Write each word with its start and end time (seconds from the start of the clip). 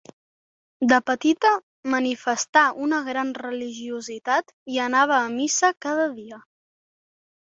De 0.91 0.97
petita 1.09 1.49
manifestà 1.95 2.63
una 2.87 3.01
gran 3.09 3.33
religiositat 3.41 4.49
i 4.77 4.81
anava 4.89 5.17
a 5.19 5.29
missa 5.35 5.71
cada 5.87 6.09
dia. 6.17 6.41